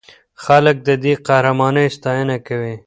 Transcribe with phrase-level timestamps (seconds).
[0.43, 2.75] خلک د دې قهرمانۍ ستاینه کوي.